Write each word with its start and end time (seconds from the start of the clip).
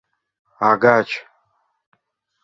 —Агач!.. 0.69 1.09